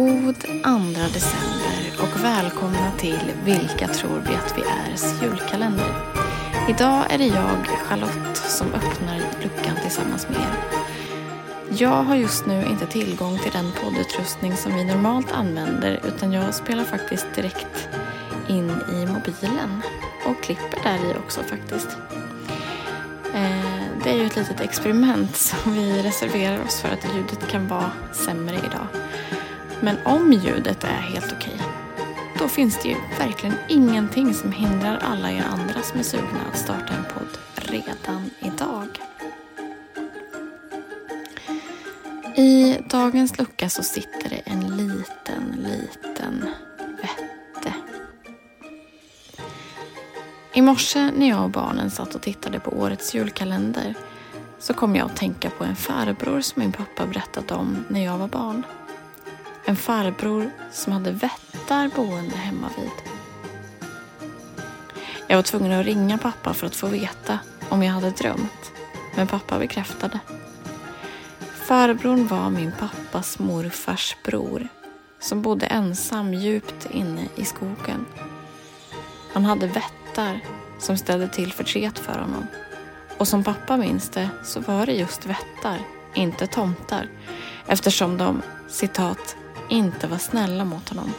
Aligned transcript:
God 0.00 0.44
andra 0.62 1.02
december 1.02 2.02
och 2.02 2.24
välkomna 2.24 2.92
till 2.98 3.32
Vilka 3.44 3.88
tror 3.88 4.22
vi 4.28 4.34
att 4.34 4.54
vi 4.58 4.62
är 4.62 5.22
julkalender. 5.22 5.94
Idag 6.68 7.04
är 7.10 7.18
det 7.18 7.26
jag, 7.26 7.66
Charlotte, 7.66 8.36
som 8.36 8.66
öppnar 8.74 9.18
luckan 9.18 9.76
tillsammans 9.82 10.28
med 10.28 10.36
er. 10.36 10.54
Jag 11.78 12.02
har 12.02 12.16
just 12.16 12.46
nu 12.46 12.64
inte 12.64 12.86
tillgång 12.86 13.38
till 13.38 13.52
den 13.52 13.72
poddutrustning 13.82 14.56
som 14.56 14.74
vi 14.74 14.84
normalt 14.84 15.32
använder 15.32 16.00
utan 16.06 16.32
jag 16.32 16.54
spelar 16.54 16.84
faktiskt 16.84 17.26
direkt 17.34 17.88
in 18.48 18.70
i 18.70 19.06
mobilen 19.06 19.82
och 20.26 20.42
klipper 20.42 20.78
där 20.82 21.10
i 21.10 21.14
också 21.18 21.40
faktiskt. 21.42 21.88
Eh, 23.34 23.84
det 24.04 24.10
är 24.10 24.14
ju 24.14 24.26
ett 24.26 24.36
litet 24.36 24.60
experiment 24.60 25.36
som 25.36 25.72
vi 25.72 26.02
reserverar 26.02 26.64
oss 26.64 26.80
för 26.80 26.88
att 26.88 27.14
ljudet 27.14 27.48
kan 27.50 27.68
vara 27.68 27.90
sämre 28.12 28.56
idag. 28.56 28.86
Men 29.82 29.96
om 30.04 30.32
ljudet 30.32 30.84
är 30.84 30.88
helt 30.88 31.32
okej, 31.32 31.60
då 32.38 32.48
finns 32.48 32.82
det 32.82 32.88
ju 32.88 32.96
verkligen 33.18 33.54
ingenting 33.68 34.34
som 34.34 34.52
hindrar 34.52 34.98
alla 35.02 35.32
er 35.32 35.44
andra 35.44 35.82
som 35.82 35.98
är 35.98 36.04
sugna 36.04 36.40
att 36.52 36.58
starta 36.58 36.94
en 36.94 37.04
podd 37.04 37.38
redan 37.54 38.30
idag. 38.40 38.88
I 42.36 42.78
dagens 42.90 43.38
lucka 43.38 43.68
så 43.68 43.82
sitter 43.82 44.30
det 44.30 44.36
en 44.44 44.76
liten, 44.76 45.56
liten 45.56 46.50
vätte. 47.02 47.74
I 50.52 50.62
morse 50.62 51.10
när 51.16 51.28
jag 51.28 51.44
och 51.44 51.50
barnen 51.50 51.90
satt 51.90 52.14
och 52.14 52.22
tittade 52.22 52.60
på 52.60 52.70
årets 52.70 53.14
julkalender 53.14 53.94
så 54.58 54.74
kom 54.74 54.96
jag 54.96 55.06
att 55.06 55.16
tänka 55.16 55.50
på 55.50 55.64
en 55.64 55.76
farbror 55.76 56.40
som 56.40 56.60
min 56.60 56.72
pappa 56.72 57.06
berättat 57.06 57.50
om 57.50 57.84
när 57.88 58.04
jag 58.04 58.18
var 58.18 58.28
barn. 58.28 58.64
En 59.70 59.76
farbror 59.76 60.50
som 60.72 60.92
hade 60.92 61.12
vättar 61.12 61.88
boende 61.96 62.36
hemma 62.36 62.70
vid. 62.76 62.90
Jag 65.26 65.36
var 65.36 65.42
tvungen 65.42 65.72
att 65.72 65.86
ringa 65.86 66.18
pappa 66.18 66.54
för 66.54 66.66
att 66.66 66.76
få 66.76 66.86
veta 66.86 67.38
om 67.68 67.82
jag 67.82 67.92
hade 67.92 68.10
drömt. 68.10 68.72
Men 69.16 69.26
pappa 69.26 69.58
bekräftade. 69.58 70.20
Farbrorn 71.66 72.26
var 72.26 72.50
min 72.50 72.72
pappas 72.80 73.38
morfars 73.38 74.16
bror 74.24 74.68
som 75.20 75.42
bodde 75.42 75.66
ensam 75.66 76.34
djupt 76.34 76.86
inne 76.90 77.28
i 77.36 77.44
skogen. 77.44 78.06
Han 79.32 79.44
hade 79.44 79.66
vättar 79.66 80.40
som 80.78 80.96
ställde 80.96 81.28
till 81.28 81.52
förtret 81.52 81.98
för 81.98 82.18
honom. 82.18 82.46
Och 83.18 83.28
som 83.28 83.44
pappa 83.44 83.76
minns 83.76 84.08
det 84.08 84.28
så 84.44 84.60
var 84.60 84.86
det 84.86 84.92
just 84.92 85.26
vättar, 85.26 85.78
inte 86.14 86.46
tomtar, 86.46 87.08
eftersom 87.66 88.16
de, 88.16 88.42
citat, 88.68 89.36
inte 89.70 90.06
var 90.06 90.18
snälla 90.18 90.64
mot 90.64 90.88
honom. 90.88 91.12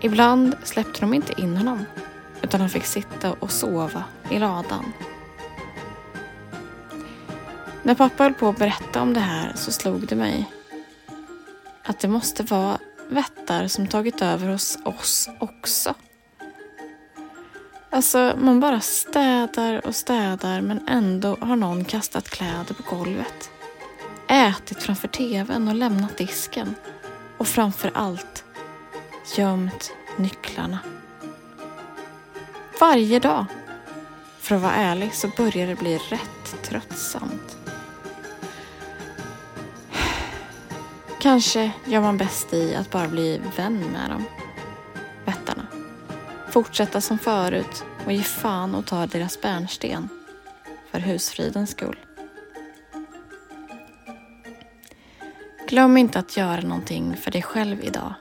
Ibland 0.00 0.56
släppte 0.64 1.00
de 1.00 1.14
inte 1.14 1.40
in 1.40 1.56
honom 1.56 1.84
utan 2.42 2.60
han 2.60 2.70
fick 2.70 2.84
sitta 2.84 3.32
och 3.32 3.52
sova 3.52 4.04
i 4.30 4.38
ladan. 4.38 4.92
När 7.82 7.94
pappa 7.94 8.22
höll 8.22 8.34
på 8.34 8.48
att 8.48 8.58
berätta 8.58 9.02
om 9.02 9.14
det 9.14 9.20
här 9.20 9.52
så 9.54 9.72
slog 9.72 10.06
det 10.06 10.16
mig 10.16 10.52
att 11.84 12.00
det 12.00 12.08
måste 12.08 12.42
vara 12.42 12.78
vättar 13.08 13.66
som 13.66 13.86
tagit 13.86 14.22
över 14.22 14.48
hos 14.48 14.78
oss 14.84 15.28
också. 15.40 15.94
Alltså, 17.90 18.34
man 18.38 18.60
bara 18.60 18.80
städar 18.80 19.86
och 19.86 19.94
städar 19.94 20.60
men 20.60 20.88
ändå 20.88 21.36
har 21.40 21.56
någon 21.56 21.84
kastat 21.84 22.28
kläder 22.28 22.74
på 22.74 22.96
golvet. 22.96 23.50
Ätit 24.30 24.82
framför 24.82 25.08
tvn 25.08 25.68
och 25.68 25.74
lämnat 25.74 26.18
disken. 26.18 26.74
Och 27.38 27.48
framför 27.48 27.90
allt 27.94 28.44
gömt 29.36 29.92
nycklarna. 30.16 30.78
Varje 32.80 33.18
dag. 33.18 33.44
För 34.38 34.54
att 34.54 34.62
vara 34.62 34.72
ärlig 34.72 35.14
så 35.14 35.28
börjar 35.36 35.66
det 35.66 35.74
bli 35.74 35.98
rätt 35.98 36.62
tröttsamt. 36.62 37.58
Kanske 41.20 41.70
gör 41.84 42.00
man 42.00 42.18
bäst 42.18 42.52
i 42.52 42.74
att 42.74 42.90
bara 42.90 43.08
bli 43.08 43.40
vän 43.56 43.78
med 43.78 44.10
dem. 44.10 44.24
Vättarna. 45.24 45.66
Fortsätta 46.50 47.00
som 47.00 47.18
förut 47.18 47.84
och 48.04 48.12
ge 48.12 48.22
fan 48.22 48.74
och 48.74 48.86
ta 48.86 49.06
deras 49.06 49.40
bärnsten. 49.40 50.08
För 50.90 50.98
husfridens 50.98 51.70
skull. 51.70 51.96
Glöm 55.70 55.96
inte 55.96 56.18
att 56.18 56.36
göra 56.36 56.60
någonting 56.60 57.16
för 57.16 57.30
dig 57.30 57.42
själv 57.42 57.84
idag. 57.84 58.14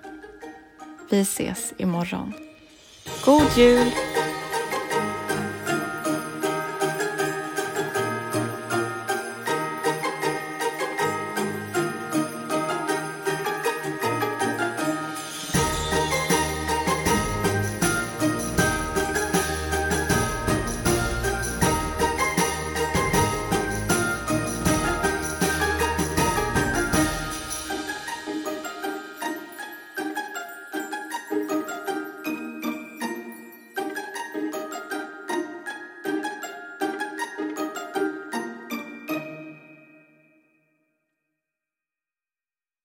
Vi 1.09 1.21
ses 1.21 1.73
imorgon. 1.77 2.33
God 3.25 3.57
jul! 3.57 3.91